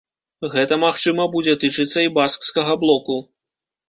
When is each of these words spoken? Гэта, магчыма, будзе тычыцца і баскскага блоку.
Гэта, 0.53 0.77
магчыма, 0.83 1.27
будзе 1.35 1.53
тычыцца 1.63 1.99
і 2.07 2.11
баскскага 2.15 2.73
блоку. 2.85 3.19